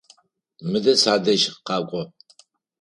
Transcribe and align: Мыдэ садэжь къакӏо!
Мыдэ 0.69 0.93
садэжь 1.01 1.45
къакӏо! 1.65 2.01